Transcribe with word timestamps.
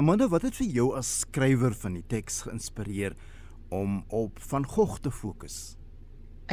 Amanda, 0.00 0.30
wat 0.32 0.46
het 0.46 0.56
vir 0.56 0.68
jou 0.72 0.84
as 0.96 1.08
skrywer 1.26 1.74
van 1.76 1.98
die 1.98 2.06
teks 2.08 2.38
geïnspireer 2.46 3.12
om 3.76 3.98
op 4.16 4.38
Van 4.48 4.64
Gogh 4.64 4.96
te 5.04 5.10
fokus? 5.12 5.56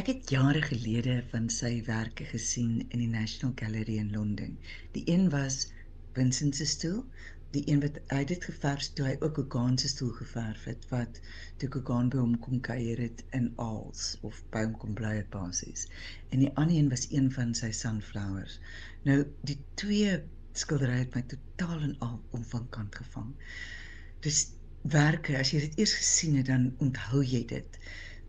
Ek 0.01 0.09
het 0.11 0.33
jare 0.35 0.59
gelede 0.65 1.21
van 1.31 1.47
sy 1.57 1.77
werke 1.87 2.27
gesien 2.27 2.81
in 2.89 3.05
die 3.05 3.07
National 3.13 3.55
Gallery 3.61 3.95
in 4.01 4.11
Londen. 4.11 4.57
Die 4.97 5.05
een 5.07 5.29
was 5.31 5.69
Vincent 6.17 6.59
se 6.59 6.67
stoel 6.67 6.99
die 7.55 7.63
een 7.71 7.79
wat 7.85 8.01
hy 8.11 8.19
dit 8.27 8.43
geverf 8.51 8.91
toe 8.99 9.07
hy 9.07 9.15
ook 9.23 9.39
Gauguin 9.39 9.79
se 9.79 9.87
stoel 9.95 10.11
geverf 10.19 10.67
het 10.67 10.83
wat 10.91 11.23
toe 11.61 11.71
Gauguin 11.71 12.11
by 12.11 12.19
hom 12.19 12.35
kom 12.43 12.59
kuier 12.67 12.99
het 12.99 13.23
in 13.37 13.53
Aals 13.63 14.17
of 14.27 14.41
by 14.51 14.65
hom 14.65 14.75
kom 14.81 14.97
bly 14.99 15.13
het 15.21 15.31
basies. 15.31 15.87
En 16.35 16.43
die 16.43 16.51
ander 16.59 16.75
een 16.75 16.91
was 16.91 17.07
een 17.15 17.31
van 17.37 17.55
sy 17.55 17.71
sunflowers. 17.71 18.59
Nou 19.07 19.21
die 19.47 19.61
twee 19.79 20.19
skilderye 20.63 21.03
het 21.03 21.15
my 21.15 21.23
totaal 21.33 21.81
en 21.87 21.95
al 22.07 22.15
om 22.37 22.43
van 22.51 22.69
kant 22.75 22.95
gevang. 22.95 23.33
Dis 24.25 24.39
werke 24.97 25.37
as 25.39 25.51
jy 25.53 25.61
dit 25.65 25.79
eers 25.83 25.93
gesien 25.99 26.35
het 26.39 26.49
dan 26.51 26.71
onthou 26.83 27.21
jy 27.23 27.43
dit. 27.49 27.79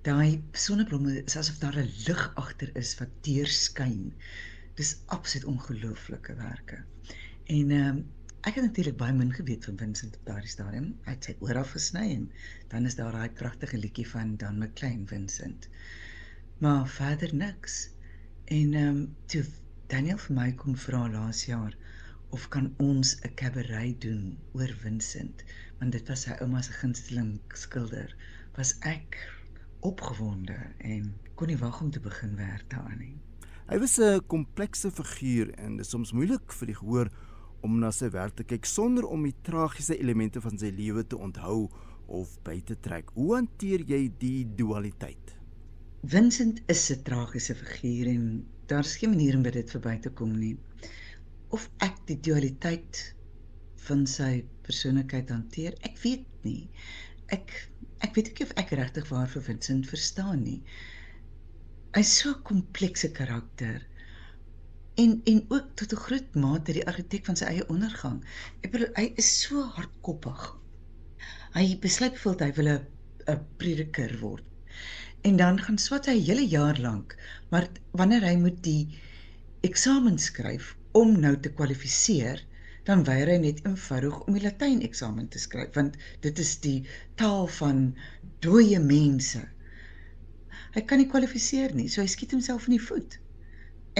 Daai 0.07 0.43
sonneblomme 0.53 1.17
is 1.23 1.37
asof 1.37 1.59
daar 1.62 1.79
'n 1.83 1.91
lig 2.06 2.23
agter 2.45 2.70
is 2.83 2.95
wat 3.01 3.17
deurskyn. 3.27 4.12
Dis 4.80 4.97
absoluut 5.06 5.51
ongelooflike 5.55 6.34
werke. 6.34 6.84
En 7.47 7.70
ehm 7.70 7.97
um, 7.97 8.06
Ek 8.47 8.55
het 8.55 8.65
natuurlik 8.65 8.97
baie 8.97 9.12
min 9.12 9.33
geweet 9.34 9.65
van 9.65 9.77
Vincent 9.79 10.17
op 10.17 10.27
daardie 10.27 10.51
stadium. 10.51 10.84
Hy 11.05 11.15
het 11.17 11.27
sy 11.27 11.33
oor 11.45 11.59
afgesny 11.59 12.05
en 12.15 12.29
dan 12.70 12.87
is 12.87 12.95
daar 12.95 13.12
daai 13.12 13.31
pragtige 13.41 13.79
liedjie 13.83 14.06
van 14.09 14.37
Dan 14.37 14.61
McLean 14.62 15.06
Vincent. 15.11 15.67
Maar 16.59 16.89
verder 16.89 17.34
niks. 17.34 17.91
En 18.45 18.75
ehm 18.75 18.89
um, 18.89 19.17
toe 19.27 19.42
Daniel 19.87 20.20
vir 20.27 20.37
my 20.37 20.47
kom 20.62 20.77
vra 20.77 21.03
laas 21.11 21.42
jaar 21.51 21.75
of 22.31 22.49
kan 22.49 22.75
ons 22.79 23.17
'n 23.25 23.35
kabaret 23.35 24.01
doen 24.01 24.39
oor 24.53 24.73
Vincent, 24.83 25.45
want 25.79 25.93
dit 25.93 26.09
was 26.09 26.23
sy 26.23 26.37
ouma 26.41 26.63
se 26.63 26.73
gunsteling 26.73 27.41
skilder, 27.55 28.15
was 28.57 28.75
ek 28.81 29.17
opgewonde 29.81 30.59
en 30.79 31.15
kon 31.35 31.48
nie 31.48 31.57
wag 31.57 31.81
om 31.81 31.91
te 31.91 32.01
begin 32.01 32.37
werk 32.37 32.70
daaraan 32.70 32.98
nie. 32.98 33.17
Hy 33.69 33.79
was 33.79 33.98
'n 33.98 34.20
komplekse 34.27 34.91
figuur 34.91 35.51
en 35.59 35.77
dit 35.77 35.87
is 35.87 35.91
soms 35.91 36.12
moeilik 36.12 36.53
vir 36.53 36.67
die 36.67 36.75
gehoor 36.75 37.11
om 37.61 37.79
na 37.79 37.91
sy 37.91 38.09
werk 38.11 38.37
te 38.37 38.45
kyk 38.45 38.65
sonder 38.65 39.07
om 39.07 39.23
die 39.23 39.35
tragiese 39.42 39.98
elemente 39.98 40.41
van 40.41 40.59
sy 40.59 40.70
lewe 40.70 41.07
te 41.07 41.17
onthou 41.17 41.69
of 42.07 42.39
by 42.45 42.61
te 42.61 42.77
trek. 42.81 43.11
Hoe 43.15 43.35
hanteer 43.35 43.85
jy 43.87 44.13
die 44.19 44.47
dualiteit? 44.57 45.35
Vincent 46.03 46.63
is 46.67 46.91
'n 46.91 47.03
tragiese 47.03 47.55
figuur 47.55 48.07
en 48.07 48.47
daar's 48.67 48.97
geen 48.97 49.11
manier 49.11 49.37
om 49.37 49.42
dit 49.42 49.70
verby 49.70 49.98
te 49.98 50.11
kom 50.11 50.39
nie. 50.39 50.57
Of 51.57 51.69
ek 51.85 52.01
die 52.09 52.19
dualiteit 52.21 53.01
van 53.89 54.05
sy 54.07 54.33
persoonlikheid 54.67 55.31
hanteer, 55.33 55.77
ek 55.89 55.97
weet 56.05 56.27
nie. 56.45 56.69
Ek 57.33 57.53
ek 58.05 58.15
weet 58.15 58.33
ek 58.33 58.43
of 58.45 58.53
ek 58.63 58.75
regtig 58.79 59.09
waar 59.11 59.31
vir 59.33 59.45
Vincent 59.47 59.89
verstaan 59.91 60.43
nie. 60.45 60.61
Hy's 61.97 62.13
so 62.21 62.35
'n 62.35 62.45
komplekse 62.51 63.11
karakter 63.17 63.81
en 65.03 65.17
en 65.33 65.41
ook 65.49 65.73
tot 65.81 65.93
'n 65.93 66.05
groot 66.05 66.35
mate 66.35 66.77
die 66.77 66.87
argitek 66.93 67.25
van 67.25 67.37
sy 67.41 67.51
eie 67.51 67.67
ondergang. 67.75 68.23
Ek 68.63 68.73
bedoel 68.73 68.93
hy 68.97 69.07
is 69.17 69.31
so 69.41 69.65
hardkoppig. 69.77 70.47
Hy 71.57 71.67
besluit 71.81 72.13
bijvoorbeeld 72.13 72.47
hy 72.47 72.53
wil 72.61 72.73
'n 72.75 72.87
'n 73.35 73.45
prediker 73.57 74.19
word. 74.21 74.45
En 75.23 75.37
dan 75.37 75.61
gaan 75.61 75.79
swat 75.79 76.07
hy 76.07 76.17
'n 76.19 76.27
hele 76.29 76.47
jaar 76.47 76.79
lank, 76.79 77.17
maar 77.51 77.69
wanneer 77.93 78.23
hy 78.23 78.37
moet 78.37 78.63
die 78.63 78.99
eksamen 79.63 80.19
skryf 80.19 80.78
om 81.01 81.15
nou 81.23 81.35
te 81.43 81.53
kwalifiseer, 81.55 82.43
dan 82.89 83.05
weier 83.05 83.29
hy 83.35 83.37
net 83.43 83.61
eenvoudig 83.67 84.17
om 84.25 84.37
die 84.37 84.43
Latyn 84.45 84.81
eksamen 84.87 85.29
te 85.33 85.41
skryf 85.43 85.75
want 85.77 85.99
dit 86.25 86.39
is 86.41 86.55
die 86.65 86.79
taal 87.21 87.47
van 87.59 87.83
dooie 88.45 88.81
mense. 88.81 89.43
Hy 90.75 90.83
kan 90.89 91.01
nie 91.03 91.11
kwalifiseer 91.11 91.75
nie, 91.77 91.89
so 91.93 92.01
hy 92.01 92.08
skiet 92.08 92.33
homself 92.37 92.69
in 92.69 92.79
die 92.79 92.87
voet. 92.87 93.19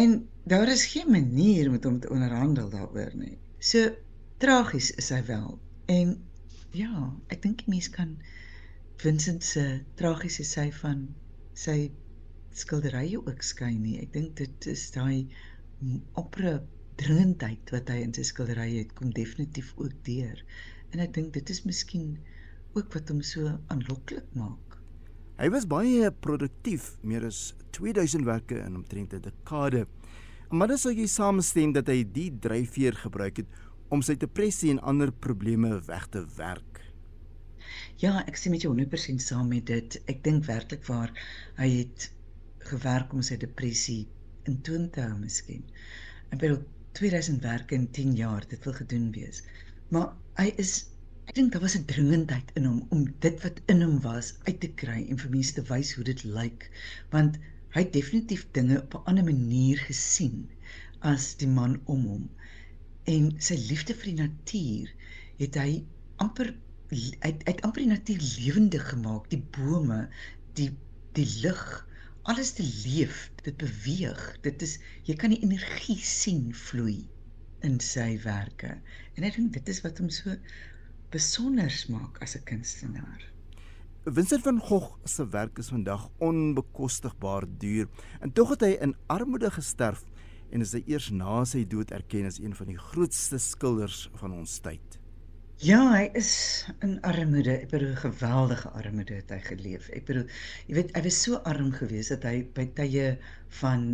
En 0.01 0.23
daar 0.49 0.73
is 0.73 0.87
geen 0.95 1.11
manier 1.13 1.71
met 1.71 1.85
hom 1.85 1.99
te 2.01 2.11
onderhandel 2.15 2.71
daaroor 2.73 3.13
nie. 3.19 3.37
So 3.61 3.91
tragies 4.41 4.91
is 5.03 5.11
hy 5.13 5.21
wel. 5.29 5.59
En 5.93 6.17
ja, 6.77 7.09
ek 7.33 7.43
dink 7.45 7.65
die 7.65 7.75
mens 7.75 7.91
kan 7.93 8.17
Vincent 9.03 9.45
se 9.45 9.65
tragiese 10.01 10.45
sy 10.47 10.69
van 10.81 11.05
sy 11.59 11.91
skilderye 12.59 13.21
ook 13.21 13.45
skyn 13.47 13.83
nie. 13.83 13.99
Ek 14.03 14.15
dink 14.17 14.37
dit 14.41 14.71
is 14.73 14.89
daai 14.95 15.29
opre 16.19 16.59
dringendheid 16.99 17.71
wat 17.75 17.91
hy 17.93 18.03
in 18.05 18.15
sy 18.17 18.25
skilderye 18.27 18.83
het 18.83 18.95
kom 18.99 19.13
definitief 19.15 19.73
ook 19.79 19.95
deur. 20.07 20.41
En 20.93 21.03
ek 21.05 21.15
dink 21.15 21.35
dit 21.37 21.53
is 21.53 21.63
miskien 21.67 22.17
ook 22.77 22.91
wat 22.95 23.13
hom 23.13 23.23
so 23.23 23.53
aanloklik 23.73 24.27
maak. 24.39 24.79
Hy 25.39 25.49
was 25.55 25.69
baie 25.71 26.11
produktief, 26.25 26.97
meer 27.07 27.29
as 27.29 27.53
2000 27.77 28.27
werke 28.27 28.59
in 28.59 28.81
omtrent 28.81 29.15
'n 29.15 29.23
dekade. 29.23 29.87
Maar 30.51 30.69
dan 30.69 30.79
sou 30.79 30.93
jy 30.93 31.07
saamstem 31.07 31.73
dat 31.73 31.87
hy 31.87 32.03
die 32.03 32.31
dryfveer 32.33 32.95
gebruik 32.97 33.37
het 33.37 33.47
om 33.89 34.03
sy 34.03 34.17
depressie 34.17 34.71
en 34.71 34.81
ander 34.81 35.13
probleme 35.13 35.81
weg 35.87 36.09
te 36.09 36.25
werk. 36.37 36.81
Ja, 37.99 38.25
ek 38.27 38.37
sien 38.37 38.53
met 38.53 38.63
jou 38.63 38.73
100% 38.75 39.23
saam 39.23 39.49
met 39.49 39.67
dit. 39.67 40.01
Ek 40.07 40.25
dink 40.25 40.45
werklik 40.45 40.87
waar 40.87 41.13
hy 41.57 41.69
het 41.83 42.11
gewerk 42.59 43.13
om 43.13 43.23
sy 43.23 43.37
depressie 43.37 44.09
in 44.45 44.61
toon 44.63 44.91
te 44.91 45.01
hou 45.01 45.19
miskien. 45.19 45.65
Ek 46.33 46.41
bedoel 46.41 46.65
2000 46.99 47.43
werke 47.43 47.75
in 47.75 47.91
10 47.91 48.15
jaar, 48.19 48.47
dit 48.49 48.65
wil 48.65 48.77
gedoen 48.83 49.11
wees. 49.15 49.43
Maar 49.95 50.15
hy 50.41 50.53
is 50.65 50.79
Ek 51.29 51.37
dink 51.37 51.51
daar 51.53 51.61
was 51.61 51.75
'n 51.77 51.85
dringendheid 51.89 52.51
in 52.59 52.65
hom 52.65 52.79
om 52.95 53.03
dit 53.25 53.43
wat 53.45 53.59
in 53.73 53.83
hom 53.85 53.97
was 54.05 54.29
uit 54.47 54.61
te 54.61 54.69
kry 54.83 55.01
en 55.13 55.19
vir 55.23 55.33
mense 55.35 55.57
te 55.57 55.65
wys 55.71 55.91
hoe 55.97 56.05
dit 56.09 56.23
lyk, 56.25 56.63
want 57.15 57.37
hy 57.75 57.83
het 57.83 57.93
definitief 57.97 58.47
dinge 58.59 58.79
op 58.81 58.95
'n 58.97 59.11
ander 59.13 59.27
manier 59.27 59.83
gesien 59.89 60.39
as 61.11 61.27
die 61.43 61.51
man 61.59 61.77
om 61.97 62.07
hom. 62.13 62.25
En 63.17 63.29
sy 63.49 63.59
liefde 63.67 63.99
vir 63.99 64.09
die 64.11 64.23
natuur 64.23 64.95
het 65.43 65.61
hy 65.61 65.85
amper 66.17 66.55
uit 67.21 67.45
uit 67.45 67.61
amper 67.61 67.85
die 67.85 67.93
natuur 67.93 68.25
lewendig 68.39 68.89
gemaak, 68.95 69.29
die 69.35 69.45
bome, 69.59 70.01
die 70.57 70.71
die 71.21 71.29
lug, 71.45 71.63
alles 72.29 72.53
te 72.53 72.65
leef, 72.85 73.31
dit 73.43 73.57
beweeg. 73.57 74.21
Dit 74.45 74.63
is 74.63 74.77
jy 75.09 75.17
kan 75.17 75.33
die 75.33 75.41
energie 75.45 75.97
sien 76.05 76.51
vloei 76.53 77.07
in 77.65 77.79
sy 77.83 78.19
werke. 78.25 78.77
En 79.17 79.27
ek 79.27 79.39
dink 79.39 79.55
dit 79.57 79.73
is 79.73 79.81
wat 79.85 79.99
hom 80.03 80.11
so 80.13 80.37
besonders 81.15 81.87
maak 81.89 82.21
as 82.23 82.37
'n 82.37 82.45
kunstenaar. 82.45 83.25
Vincent 84.05 84.45
van 84.45 84.61
Gogh 84.61 84.97
se 85.05 85.29
werk 85.29 85.59
is 85.59 85.69
vandag 85.69 86.09
onbekostigbaar 86.19 87.45
duur 87.59 87.89
en 88.21 88.33
tog 88.33 88.51
het 88.51 88.61
hy 88.61 88.77
in 88.81 88.97
armoede 89.07 89.51
gesterf 89.51 90.05
en 90.51 90.61
is 90.61 90.73
hy 90.73 90.83
eers 90.87 91.11
na 91.11 91.45
sy 91.45 91.65
dood 91.65 91.91
erken 91.91 92.27
as 92.27 92.39
een 92.39 92.55
van 92.55 92.67
die 92.67 92.79
grootste 92.79 93.39
skilders 93.39 94.09
van 94.15 94.33
ons 94.33 94.61
tyd. 94.61 95.01
Ja, 95.59 95.79
hy 95.91 96.05
is 96.15 96.31
in 96.87 97.01
armoede. 97.03 97.57
Ek 97.65 97.73
bedoel 97.73 97.97
geweldige 97.99 98.69
armoede 98.79 99.17
het 99.19 99.33
hy 99.35 99.39
geleef. 99.43 99.89
Ek 99.91 100.05
bedoel, 100.07 100.29
jy 100.69 100.77
weet, 100.77 100.93
hy 100.95 101.03
was 101.03 101.17
so 101.25 101.41
arm 101.51 101.73
geweest 101.75 102.13
dat 102.15 102.27
hy 102.29 102.45
by 102.55 102.69
tye 102.77 103.09
van 103.59 103.89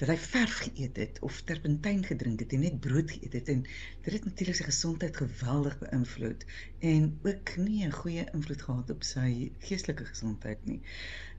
dat 0.00 0.08
hy 0.08 0.16
verf 0.22 0.62
geëet 0.62 1.00
het 1.02 1.20
of 1.28 1.42
terpentyn 1.50 2.00
gedrink 2.08 2.40
het 2.40 2.54
en 2.56 2.64
net 2.64 2.80
brood 2.86 3.12
geëet 3.12 3.36
het 3.36 3.52
en 3.52 3.60
dit 3.66 4.08
het 4.16 4.24
natuurlik 4.30 4.58
sy 4.62 4.66
gesondheid 4.70 5.20
geweldig 5.20 5.76
beïnvloed 5.82 6.48
en 6.94 7.12
ook 7.28 7.54
nie 7.66 7.84
'n 7.84 7.94
goeie 7.98 8.24
invloed 8.32 8.64
gehad 8.70 8.96
op 8.96 9.04
sy 9.10 9.52
geestelike 9.68 10.08
gesondheid 10.14 10.64
nie. 10.64 10.80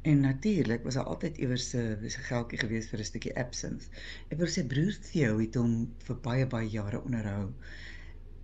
En 0.06 0.22
natuurlik 0.30 0.86
was 0.86 1.02
hy 1.02 1.10
altyd 1.16 1.42
iewers 1.42 1.74
'n 1.74 1.98
uh, 2.06 2.22
geldjie 2.30 2.62
geweest 2.62 2.94
vir 2.94 3.00
'n 3.00 3.12
stukkie 3.12 3.38
absinthe. 3.48 3.90
Ek 4.30 4.38
bedoel 4.38 4.54
sy 4.54 4.70
broer 4.70 5.04
Theo 5.12 5.42
het 5.42 5.56
hom 5.56 5.76
vir 6.06 6.26
baie 6.30 6.46
baie 6.46 6.70
jare 6.70 7.02
onderhou. 7.02 7.54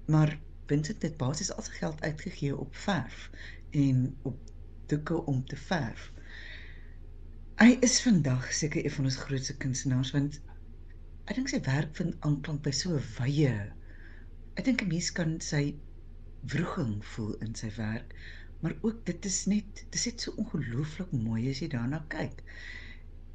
Maar 0.09 0.39
Vincent 0.69 1.01
het 1.05 1.17
basies 1.17 1.51
al 1.55 1.65
sy 1.65 1.75
geld 1.81 2.01
uitgegee 2.05 2.57
op 2.65 2.75
verf 2.85 3.29
en 3.83 4.05
op 4.29 4.37
doeke 4.91 5.25
om 5.31 5.43
te 5.45 5.57
verf. 5.69 6.11
Hy 7.59 7.75
is 7.85 7.99
vandag 8.01 8.51
seker 8.53 8.85
een 8.85 8.93
van 8.97 9.09
ons 9.09 9.19
grootste 9.25 9.55
kunstenaars 9.63 10.11
want 10.15 10.39
ek 11.29 11.37
dink 11.37 11.51
sy 11.51 11.59
werk 11.65 11.95
vind 11.99 12.17
aanklank 12.27 12.61
by 12.67 12.73
so 12.81 13.01
wye. 13.17 13.55
Ek 14.55 14.65
dink 14.67 14.83
'n 14.85 14.91
mens 14.93 15.09
kan 15.17 15.33
sy 15.47 15.63
wroging 16.53 16.99
voel 17.13 17.33
in 17.45 17.55
sy 17.61 17.71
werk, 17.77 18.13
maar 18.61 18.77
ook 18.81 19.01
dit 19.09 19.25
is 19.25 19.41
net 19.51 19.81
dit 19.81 19.99
is 19.99 20.05
net 20.09 20.21
so 20.21 20.37
ongelooflik 20.43 21.11
mooi 21.11 21.49
as 21.51 21.61
jy 21.63 21.69
daarna 21.75 21.99
kyk. 22.15 22.41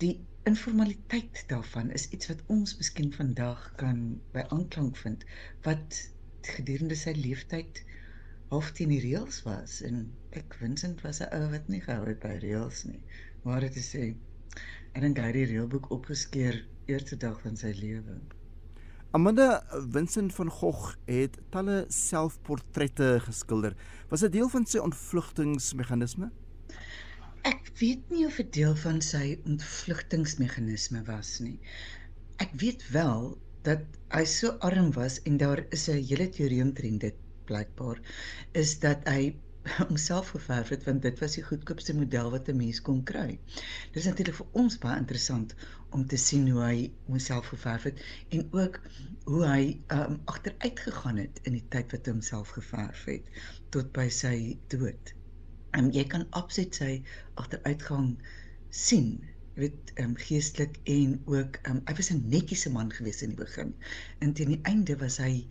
Die 0.03 0.15
informaliteit 0.51 1.45
daarvan 1.53 1.91
is 1.91 2.09
iets 2.17 2.29
wat 2.33 2.43
ons 2.57 2.77
miskien 2.81 3.13
vandag 3.13 3.69
kan 3.81 4.03
by 4.33 4.45
aanklank 4.57 4.97
vind 5.01 5.25
wat 5.69 6.01
gedurende 6.57 6.97
sy 6.99 7.15
lewenstyd 7.17 7.85
half 8.53 8.71
teen 8.77 8.93
die 8.93 9.01
reëls 9.03 9.41
was 9.47 9.81
en 9.89 10.05
ek 10.39 10.55
Vincent 10.61 11.03
was 11.07 11.21
'n 11.25 11.33
ou 11.39 11.51
wat 11.51 11.69
nie 11.69 11.81
gehou 11.81 12.07
het 12.07 12.21
by 12.21 12.37
reëls 12.43 12.85
nie. 12.91 13.03
Maar 13.45 13.61
dit 13.67 13.77
is 13.77 13.91
sê 13.95 14.15
en 14.95 15.01
dan 15.03 15.15
daai 15.15 15.45
reëlboek 15.45 15.91
opgeskeer 15.91 16.65
eerste 16.87 17.17
dag 17.17 17.41
van 17.41 17.57
sy 17.57 17.73
lewe. 17.81 18.21
Amanda 19.15 19.63
Vincent 19.95 20.35
van 20.35 20.51
Gogh 20.51 20.95
het 21.07 21.39
talle 21.51 21.85
selfportrette 21.89 23.21
geskilder. 23.27 23.77
Was 24.11 24.21
dit 24.27 24.33
deel 24.33 24.49
van 24.49 24.67
sy 24.67 24.79
ontvlugtingsmeganisme? 24.83 26.31
Ek 27.43 27.71
weet 27.79 28.11
nie 28.11 28.27
of 28.27 28.37
dit 28.37 28.53
deel 28.53 28.75
van 28.83 29.01
sy 29.05 29.39
ontvlugtingsmeganisme 29.47 31.05
was 31.07 31.39
nie. 31.45 31.59
Ek 32.43 32.51
weet 32.59 32.83
wel 32.91 33.39
dat 33.69 33.85
hy 34.13 34.25
so 34.29 34.57
arm 34.69 34.91
was 34.93 35.21
en 35.29 35.37
daar 35.41 35.65
is 35.77 35.89
'n 35.89 36.03
hele 36.11 36.29
teorie 36.37 36.63
omtrent 36.63 37.01
dit 37.01 37.17
blykbaar 37.49 38.01
is 38.63 38.79
dat 38.83 39.09
hy 39.09 39.35
homself 39.89 40.29
geverf 40.35 40.69
het 40.75 40.85
want 40.85 41.03
dit 41.03 41.19
was 41.23 41.37
die 41.39 41.45
goedkoopste 41.45 41.95
model 41.97 42.31
wat 42.35 42.49
'n 42.49 42.57
mens 42.57 42.81
kon 42.89 43.01
kry. 43.11 43.39
Dit 43.93 44.03
is 44.03 44.09
natuurlik 44.11 44.37
vir 44.41 44.61
ons 44.63 44.79
baie 44.79 44.99
interessant 45.01 45.55
om 45.97 46.07
te 46.07 46.17
sien 46.17 46.49
hoe 46.51 46.63
hy 46.63 46.93
homself 47.09 47.49
geverf 47.55 47.89
het 47.89 48.05
en 48.29 48.45
ook 48.53 48.81
hoe 49.25 49.43
hy 49.47 49.63
um, 49.97 50.21
agteruit 50.25 50.81
gegaan 50.87 51.23
het 51.25 51.41
in 51.43 51.57
die 51.57 51.67
tyd 51.77 51.97
wat 51.97 52.07
hy 52.07 52.13
homself 52.13 52.53
geverf 52.59 53.05
het 53.05 53.31
tot 53.77 53.93
by 53.97 54.09
sy 54.09 54.59
dood. 54.69 55.15
En 55.73 55.93
jy 55.93 56.05
kan 56.05 56.27
absoluut 56.31 56.75
sy 56.75 56.93
agteruitgang 57.41 58.11
sien 58.71 59.15
weet 59.55 59.93
ehm 59.95 60.09
um, 60.09 60.17
geestelik 60.17 60.79
en 60.85 61.21
ook 61.25 61.61
ehm 61.63 61.77
um, 61.77 61.83
hy 61.85 61.95
was 62.01 62.11
'n 62.11 62.29
netjiese 62.29 62.71
man 62.71 62.93
gewees 62.93 63.23
in 63.23 63.35
die 63.35 63.43
begin. 63.45 63.75
En 64.19 64.33
teen 64.33 64.49
die 64.57 64.63
einde 64.63 64.97
was 64.97 65.17
hy 65.17 65.47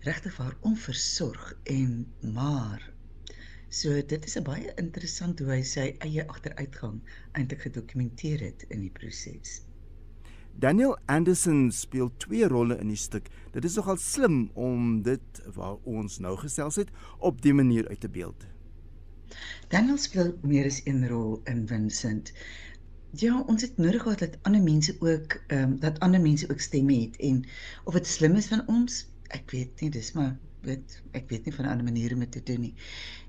regtig 0.00 0.36
waar 0.36 0.56
onversorg 0.60 1.58
en 1.64 2.06
maar 2.20 2.92
So 3.70 3.90
dit 4.02 4.24
is 4.24 4.36
'n 4.36 4.44
baie 4.44 4.70
interessant 4.80 5.38
hoe 5.38 5.48
hy 5.50 5.62
sy 5.62 5.82
eie 6.04 6.22
agteruitgang 6.32 7.00
eintlik 7.36 7.66
gedokumenteer 7.66 8.40
het 8.40 8.64
in 8.72 8.80
die 8.80 8.90
proses. 8.90 9.58
Daniel 10.56 10.96
Anderson 11.06 11.68
speel 11.70 12.08
twee 12.16 12.48
rolle 12.48 12.78
in 12.80 12.88
die 12.88 12.96
stuk. 12.96 13.28
Dit 13.52 13.64
is 13.64 13.76
nogal 13.76 14.00
slim 14.00 14.38
om 14.54 15.02
dit 15.02 15.42
waar 15.54 15.76
ons 15.84 16.16
nou 16.18 16.32
gesels 16.36 16.80
het 16.80 16.88
op 17.18 17.42
die 17.42 17.52
manier 17.52 17.88
uit 17.88 18.00
te 18.00 18.08
beeld. 18.08 18.46
Daniel 19.68 20.00
speel 20.00 20.32
meer 20.42 20.64
as 20.64 20.80
een 20.86 21.04
rol 21.08 21.40
in 21.44 21.66
Vincent. 21.68 22.32
Ja, 23.16 23.40
ons 23.46 23.62
het 23.62 23.78
nodig 23.78 24.02
gehad 24.02 24.18
dat 24.18 24.36
ander 24.42 24.62
mense 24.62 24.96
ook 25.00 25.40
ehm 25.46 25.62
um, 25.62 25.78
dat 25.80 25.98
ander 26.00 26.20
mense 26.20 26.50
ook 26.50 26.60
stemme 26.60 27.00
het 27.00 27.16
en 27.16 27.44
of 27.84 27.94
dit 27.94 28.06
slim 28.06 28.34
is 28.36 28.46
van 28.46 28.66
ons, 28.68 29.06
ek 29.28 29.50
weet 29.50 29.80
nie, 29.80 29.90
dis 29.90 30.12
maar 30.12 30.36
weet 30.60 31.00
ek 31.16 31.28
weet 31.30 31.44
nie 31.44 31.54
van 31.54 31.64
'n 31.64 31.68
ander 31.68 31.84
manier 31.84 32.12
om 32.12 32.20
dit 32.20 32.32
te 32.32 32.42
doen 32.42 32.60
nie. 32.60 32.74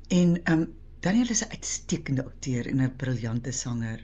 En 0.07 0.43
ehm 0.43 0.59
um, 0.59 0.73
Daniel 0.99 1.29
is 1.29 1.43
'n 1.45 1.51
uitstekende 1.55 2.25
akteur 2.25 2.67
en 2.67 2.81
'n 2.81 2.95
briljante 2.95 3.51
sanger. 3.51 4.03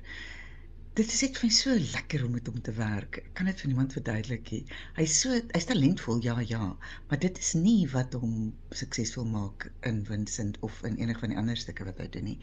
Dit 0.94 1.12
is 1.12 1.22
net 1.22 1.38
vir 1.38 1.48
my 1.48 1.54
so 1.54 1.76
lekker 1.98 2.26
om 2.26 2.32
met 2.32 2.48
hom 2.48 2.62
te 2.62 2.72
werk. 2.72 3.18
Ek 3.18 3.34
kan 3.34 3.46
dit 3.46 3.60
vir 3.60 3.68
niemand 3.68 3.94
verduidelik 3.94 4.52
nie. 4.52 4.64
Hy's 4.96 5.20
so 5.22 5.42
hy's 5.52 5.66
talentvol, 5.66 6.24
ja 6.24 6.40
ja, 6.40 6.78
maar 7.10 7.20
dit 7.20 7.38
is 7.38 7.54
nie 7.54 7.90
wat 7.92 8.14
hom 8.14 8.54
suksesvol 8.72 9.26
maak 9.26 9.72
in 9.82 10.06
Vincent 10.06 10.60
of 10.60 10.84
in 10.84 10.96
enig 10.96 11.20
van 11.20 11.30
die 11.30 11.38
ander 11.38 11.58
stukke 11.58 11.84
wat 11.84 11.98
hy 11.98 12.08
doen 12.08 12.24
nie. 12.24 12.40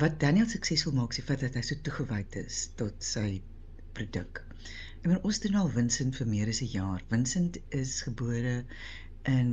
Wat 0.00 0.14
Daniel 0.20 0.46
suksesvol 0.48 0.94
maak, 0.96 1.10
is 1.12 1.18
die 1.20 1.24
feit 1.28 1.42
dat 1.44 1.56
hy 1.58 1.60
so 1.68 1.76
toegewyd 1.86 2.36
is 2.40 2.60
tot 2.80 3.02
sy 3.04 3.42
produk. 3.98 4.38
Ek 4.94 5.02
bedoel 5.04 5.26
ons 5.28 5.40
doen 5.44 5.58
al 5.60 5.68
Vincent 5.74 6.16
vir 6.16 6.30
meer 6.30 6.52
as 6.52 6.62
'n 6.64 6.70
jaar. 6.74 7.02
Vincent 7.10 7.58
is 7.80 7.92
gebore 8.06 8.54
in 9.32 9.50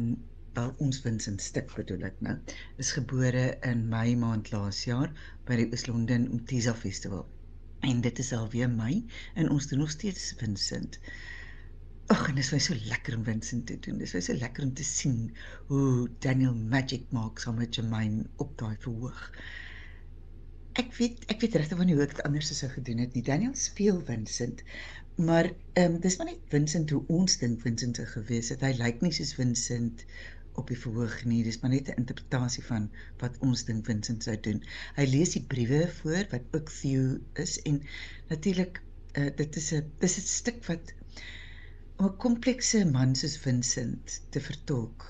wel 0.55 0.71
ons 0.87 1.01
Vincent 1.03 1.43
stuk 1.43 1.75
bedoel 1.75 2.07
ek 2.11 2.23
nou 2.29 2.37
is 2.85 2.93
gebore 2.95 3.43
in 3.71 3.83
Mei 3.91 4.15
maand 4.23 4.53
laas 4.55 4.81
jaar 4.87 5.11
by 5.49 5.59
die 5.59 5.67
Oos-London 5.73 6.31
Umtisa 6.31 6.77
Festival. 6.85 7.27
En 7.91 7.99
dit 8.07 8.23
is 8.23 8.31
alweer 8.39 8.71
Mei 8.79 9.03
en 9.35 9.51
ons 9.51 9.67
doen 9.67 9.83
nog 9.83 9.91
steeds 9.91 10.31
Vincent. 10.39 11.01
Ag, 12.15 12.29
en 12.29 12.39
dit 12.39 12.45
is 12.45 12.53
my 12.55 12.63
so 12.63 12.79
lekker 12.87 13.19
om 13.19 13.27
Vincent 13.27 13.67
te 13.67 13.75
doen. 13.75 13.99
Dit 13.99 14.15
is 14.15 14.31
so 14.31 14.39
lekker 14.39 14.63
om 14.63 14.73
te 14.73 14.87
sien 14.87 15.33
hoe 15.67 16.07
Daniel 16.23 16.55
magic 16.55 17.11
maak 17.11 17.43
saam 17.43 17.59
met 17.59 17.75
Jermaine 17.75 18.29
op 18.37 18.55
daai 18.63 18.77
verhoog. 18.87 19.33
Ek 20.77 20.91
weet 20.93 21.23
ek 21.33 21.41
weet 21.41 21.55
regtig 21.57 21.77
van 21.77 21.89
hoe 21.89 22.01
ek 22.03 22.11
dit 22.15 22.25
anders 22.27 22.49
sou 22.57 22.69
gedoen 22.71 22.99
het 23.03 23.15
nie. 23.17 23.23
Daniel 23.25 23.55
speel 23.57 24.01
Vincent, 24.05 24.61
maar 25.29 25.49
ehm 25.73 25.95
um, 25.95 25.99
dis 26.03 26.17
maar 26.19 26.29
net 26.29 26.51
Vincent 26.53 26.91
hoe 26.93 27.01
ons 27.07 27.37
dink 27.41 27.61
Vincent 27.61 27.97
sou 27.97 28.05
gewees 28.11 28.51
het. 28.53 28.61
Hy 28.61 28.75
lyk 28.77 29.01
nie 29.01 29.11
soos 29.15 29.33
Vincent 29.37 30.05
op 30.61 30.69
die 30.69 30.77
verhoog 30.77 31.17
nie. 31.31 31.41
Dis 31.47 31.59
maar 31.61 31.73
net 31.73 31.89
'n 31.89 32.01
interpretasie 32.03 32.63
van 32.67 32.89
wat 33.23 33.41
ons 33.49 33.65
dink 33.65 33.89
Vincent 33.89 34.23
sou 34.27 34.37
doen. 34.49 34.61
Hy 34.99 35.05
lees 35.09 35.33
die 35.37 35.45
briewe 35.53 35.81
voor 36.01 36.29
wat 36.35 36.57
ook 36.59 36.69
Theo 36.69 37.17
is 37.45 37.57
en 37.71 37.81
natuurlik 38.29 38.81
uh, 39.17 39.29
dit 39.41 39.61
is 39.63 39.71
'n 39.73 39.91
dis 40.05 40.17
'n 40.21 40.27
stuk 40.37 40.65
wat 40.69 40.93
'n 41.99 42.17
komplekse 42.25 42.85
man 42.85 43.15
soos 43.15 43.37
Vincent 43.37 44.19
te 44.29 44.39
vertolk 44.51 45.07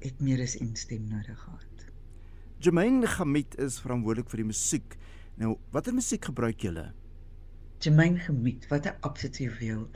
het 0.00 0.20
meer 0.20 0.40
as 0.42 0.60
een 0.60 0.76
stem 0.76 1.08
nodig 1.08 1.38
gehad. 1.38 1.69
Jermaine 2.60 3.06
Gamit 3.08 3.54
is 3.64 3.78
verantwoordelik 3.80 4.28
vir 4.28 4.42
die 4.42 4.44
musiek. 4.50 4.96
Nou, 5.40 5.54
watter 5.72 5.94
musiek 5.96 6.26
gebruik 6.28 6.60
julle? 6.66 6.82
Jermaine 7.80 8.20
Gamit, 8.20 8.66
wat 8.68 8.84
'n 8.84 8.98
absolute 9.08 9.46
juweel. 9.46 9.86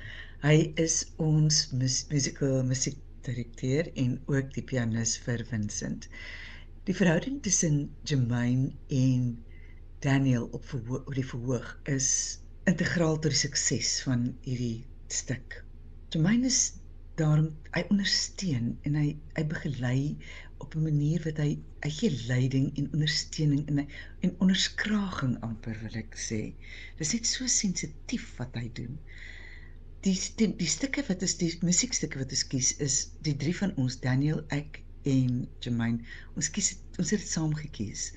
Hy 0.40 0.72
is 0.84 0.94
ons 1.20 1.58
mus 1.72 1.96
musical 2.08 2.62
musiek 2.64 2.96
direkteur 3.26 3.90
en 4.04 4.14
ook 4.32 4.54
die 4.54 4.64
pianis 4.70 5.12
vir 5.26 5.44
Vincent. 5.50 6.08
Die 6.88 6.96
verhouding 6.96 7.42
tussen 7.42 7.76
Jermaine 8.08 8.72
en 8.88 9.44
Daniel 10.00 10.48
op 10.56 10.64
verhoog, 10.64 11.04
op 11.04 11.14
die 11.20 11.28
verhoog 11.34 11.68
is 11.84 12.08
integraal 12.64 13.20
tot 13.20 13.36
die 13.36 13.42
sukses 13.44 14.00
van 14.08 14.30
hierdie 14.48 14.86
stuk. 15.12 15.60
Jermaine 16.16 16.48
is 16.48 16.72
daarom 17.20 17.52
hy 17.76 17.84
ondersteun 17.90 18.72
en 18.88 18.96
hy 19.02 19.08
hy 19.36 19.44
begelei 19.52 20.00
op 20.64 20.74
'n 20.74 20.88
manier 20.88 21.22
wat 21.28 21.38
hy 21.44 21.50
hy 21.84 21.92
gee 22.00 22.12
leiding 22.32 22.70
en 22.78 22.90
ondersteuning 22.96 23.68
en 23.68 23.86
en 24.26 24.36
onderskraging 24.38 25.38
amper 25.50 25.78
wil 25.84 26.02
ek 26.02 26.18
sê. 26.28 26.42
Dit 26.98 27.06
is 27.06 27.14
net 27.18 27.26
so 27.26 27.46
sensitief 27.60 28.32
wat 28.40 28.60
hy 28.60 28.68
doen 28.80 28.98
die 30.04 30.14
die, 30.38 30.50
die 30.60 30.68
stukke 30.68 31.04
wat 31.08 31.22
is 31.24 31.36
die 31.40 31.50
musiekstukke 31.64 32.20
wat 32.20 32.32
ons 32.36 32.46
kies 32.52 32.72
is 32.84 32.96
die 33.26 33.36
drie 33.40 33.54
van 33.56 33.72
ons 33.80 33.96
Daniel, 34.04 34.42
ek 34.56 34.82
en 35.08 35.44
Jermaine. 35.64 36.04
Ons 36.38 36.50
kies 36.52 36.74
ons 37.00 37.12
het 37.12 37.20
dit 37.22 37.30
saam 37.30 37.54
gekies. 37.56 38.10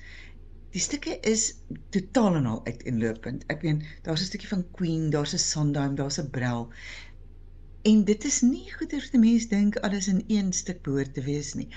Die 0.74 0.82
stukke 0.84 1.14
is 1.30 1.46
totaal 1.96 2.36
en 2.42 2.48
al 2.50 2.60
uiteenlopend. 2.66 3.46
Ek 3.52 3.64
meen, 3.64 3.80
daar's 4.04 4.22
'n 4.22 4.28
stukkie 4.30 4.50
van 4.50 4.66
Queen, 4.76 5.08
daar's 5.10 5.32
'n 5.34 5.40
Sondheim, 5.44 5.94
daar's 5.96 6.20
'n 6.20 6.28
Brel. 6.30 6.68
En 7.88 8.00
dit 8.04 8.24
is 8.28 8.38
nie 8.44 8.66
goeie 8.68 8.98
vir 9.00 9.12
die 9.12 9.20
mens 9.22 9.44
dink 9.50 9.76
alles 9.86 10.06
in 10.12 10.18
een 10.34 10.48
stuk 10.56 10.80
behoort 10.86 11.14
te 11.16 11.22
wees 11.24 11.54
nie, 11.56 11.68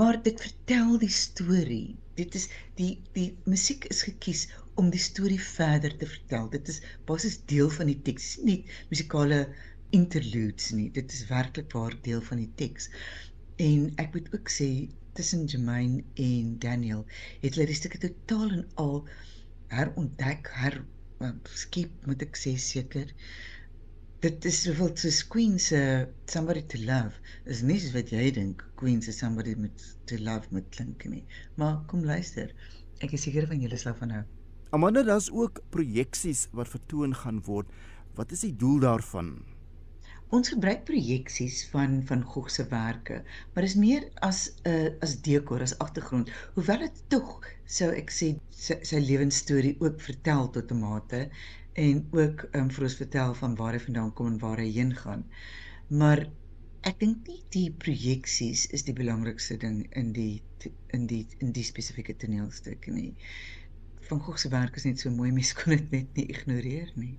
maar 0.00 0.16
dit 0.28 0.40
vertel 0.44 0.96
die 1.02 1.10
storie. 1.16 1.96
Dit 2.20 2.34
is 2.38 2.46
die 2.80 2.88
die 3.18 3.26
musiek 3.52 3.84
is 3.94 4.00
gekies 4.06 4.46
om 4.82 4.88
die 4.94 5.02
storie 5.04 5.38
verder 5.44 5.94
te 6.00 6.08
vertel. 6.14 6.48
Dit 6.54 6.70
is 6.72 6.80
basies 7.10 7.36
deel 7.52 7.70
van 7.76 7.92
die 7.92 7.98
teks, 8.08 8.32
nie 8.48 8.56
musikale 8.90 9.40
interludes 10.00 10.72
nie. 10.78 10.88
Dit 10.96 11.12
is 11.14 11.28
werklik 11.28 11.70
waar 11.76 11.94
deel 12.08 12.24
van 12.30 12.42
die 12.42 12.50
teks. 12.62 12.90
En 13.68 13.86
ek 14.02 14.16
moet 14.16 14.32
ook 14.34 14.50
sê 14.56 14.70
tussen 15.18 15.46
Jermaine 15.52 16.02
en 16.26 16.56
Daniel 16.66 17.04
het 17.44 17.54
hulle 17.54 17.68
die 17.70 17.78
stukke 17.78 18.02
totaal 18.08 18.56
en 18.58 18.66
al 18.86 18.96
herontdek, 19.76 20.50
her 20.64 20.80
uh, 21.22 21.34
skep 21.62 22.10
moet 22.10 22.26
ek 22.26 22.38
sê 22.42 22.56
seker. 22.58 23.14
Dit 24.20 24.44
is 24.44 24.58
soveel 24.66 24.90
soos 25.00 25.18
Queen 25.32 25.54
se 25.56 25.78
Somebody 26.28 26.60
to 26.68 26.78
Love. 26.84 27.16
Is 27.48 27.62
nie 27.64 27.78
soos 27.80 27.94
wat 27.94 28.10
jy 28.12 28.26
dink 28.36 28.60
Queen 28.76 28.98
se 29.00 29.14
Somebody 29.16 29.54
met 29.56 29.84
to 30.10 30.18
Love 30.20 30.50
moet 30.52 30.66
klink 30.76 31.06
nie. 31.08 31.22
Maar 31.56 31.78
kom 31.88 32.02
luister. 32.04 32.50
Ek 33.00 33.14
is 33.16 33.24
seker 33.24 33.46
van 33.48 33.64
julle 33.64 33.78
sal 33.80 33.96
van 33.96 34.12
hou. 34.18 34.20
Amanda, 34.76 35.06
daar's 35.08 35.30
ook 35.32 35.62
projeksies 35.72 36.50
wat 36.52 36.68
vertoon 36.68 37.16
gaan 37.16 37.40
word. 37.46 37.72
Wat 38.20 38.36
is 38.36 38.44
die 38.44 38.52
doel 38.60 38.84
daarvan? 38.84 39.38
Ons 40.36 40.52
gebruik 40.52 40.84
projeksies 40.90 41.62
van 41.72 41.96
van 42.06 42.20
Gogh 42.34 42.52
se 42.52 42.66
werke, 42.70 43.22
maar 43.54 43.64
dis 43.66 43.78
meer 43.80 44.04
as 44.28 44.50
'n 44.50 44.68
uh, 44.68 44.74
eh, 44.74 44.92
as 45.00 45.16
dekor, 45.24 45.64
as 45.64 45.78
agtergrond. 45.80 46.28
Hoewel 46.58 46.84
dit 46.84 47.00
tog 47.08 47.40
sou 47.64 47.88
ek 47.88 48.12
sê 48.12 48.28
sy, 48.50 48.76
sy 48.84 49.00
lewensstorie 49.00 49.74
ook 49.80 49.98
vertel 50.10 50.52
tot 50.58 50.70
'n 50.70 50.84
mate 50.84 51.24
en 51.74 52.02
ook 52.10 52.46
um, 52.52 52.70
vir 52.70 52.88
ons 52.88 52.98
vertel 53.02 53.34
van 53.34 53.56
waar 53.56 53.76
hy 53.76 53.82
vandaan 53.86 54.12
kom 54.14 54.32
en 54.32 54.42
waar 54.42 54.58
hy 54.62 54.70
heen 54.74 54.94
gaan. 54.96 55.24
Maar 55.88 56.26
ek 56.88 57.00
dink 57.00 57.26
nie 57.28 57.40
die 57.54 57.68
projeksies 57.84 58.66
is 58.74 58.86
die 58.86 58.96
belangrikste 58.96 59.58
ding 59.60 59.82
in 59.96 60.12
die 60.16 60.42
in 60.96 61.06
die 61.08 61.26
in 61.40 61.52
die 61.56 61.64
spesifieke 61.64 62.16
toneelstuk 62.16 62.86
nie 62.92 63.14
van 64.10 64.20
Gogh 64.20 64.38
se 64.38 64.48
werk 64.48 64.76
is 64.76 64.84
net 64.88 64.98
so 64.98 65.10
mooi, 65.14 65.30
mens 65.30 65.52
kon 65.54 65.70
dit 65.76 65.92
net 65.94 66.16
nie 66.18 66.26
ignoreer 66.34 66.88
nie. 66.98 67.12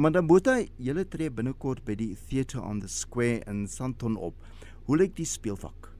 Amanda 0.00 0.22
Botha, 0.24 0.54
julle 0.86 1.04
tree 1.12 1.32
binnekort 1.32 1.82
by 1.88 1.96
die 2.00 2.14
Theatre 2.28 2.62
on 2.64 2.80
the 2.80 2.88
Square 2.88 3.42
in 3.52 3.66
Sandton 3.68 4.16
op. 4.28 4.46
Hoe 4.88 4.96
lyk 4.96 5.12
die 5.18 5.28
speelvak? 5.28 5.90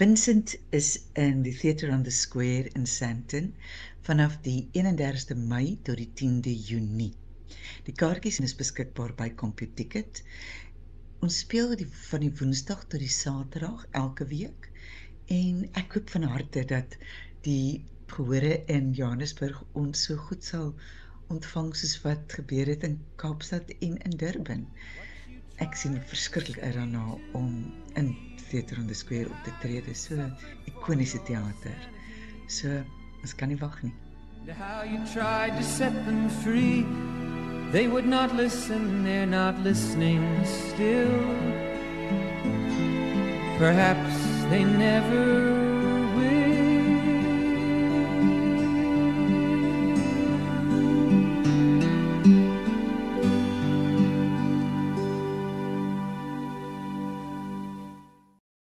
Vincent 0.00 0.56
is 0.74 0.88
in 1.20 1.44
die 1.46 1.54
Theatre 1.54 1.92
on 1.94 2.02
the 2.08 2.14
Square 2.16 2.72
in 2.74 2.88
Sandton 2.90 3.52
vanaf 4.06 4.38
die 4.44 4.68
31ste 4.72 5.36
Mei 5.36 5.78
tot 5.84 6.00
die 6.00 6.08
10de 6.20 6.52
Junie. 6.68 7.12
Die 7.86 7.94
kaartjies 8.02 8.40
is 8.44 8.56
beskikbaar 8.56 9.12
by 9.18 9.28
CompuTicket. 9.42 10.22
Ons 11.24 11.42
speel 11.44 11.74
die 11.76 11.88
van 12.08 12.24
die 12.24 12.32
Woensdag 12.38 12.86
tot 12.86 13.02
die 13.02 13.12
Saterdag 13.12 13.84
elke 14.02 14.26
week 14.30 14.70
en 15.36 15.66
ek 15.78 15.98
hoop 15.98 16.12
van 16.14 16.24
harte 16.32 16.64
dat 16.72 16.96
die 17.46 17.84
gehore 18.10 18.56
in 18.72 18.90
Johannesburg 18.96 19.60
ons 19.78 20.06
so 20.08 20.16
goed 20.28 20.46
sal 20.46 20.72
ontvang 21.30 21.70
soos 21.78 21.94
wat 22.02 22.38
gebeur 22.40 22.72
het 22.72 22.86
in 22.88 22.96
Kaapstad 23.22 23.70
en 23.78 23.98
in 24.08 24.16
Durban. 24.22 24.64
Ek 25.62 25.76
sien 25.78 26.00
verskriklik 26.10 26.58
uit 26.64 26.74
daarna 26.74 27.18
om 27.38 27.52
in 28.00 28.14
Theater 28.48 28.80
on 28.80 28.88
the 28.88 28.96
Square 28.96 29.30
op 29.30 29.44
te 29.44 29.52
tree. 29.62 29.84
Dit 29.84 29.92
is 29.92 30.08
so 30.08 30.30
ikoniese 30.72 31.20
teater. 31.28 31.76
So, 32.48 32.80
kan 33.36 33.48
nie 33.48 33.56
nie. 33.56 33.92
How 34.58 34.82
you 34.82 34.98
tried 35.12 35.56
to 35.58 35.62
set 35.62 35.92
them 36.06 36.28
free 36.42 36.86
They 37.70 37.86
would 37.86 38.06
not 38.06 38.34
listen, 38.34 39.04
they're 39.04 39.26
not 39.26 39.58
listening 39.60 40.24
still 40.44 41.20
Perhaps 43.58 44.16
they 44.50 44.64
never 44.64 45.59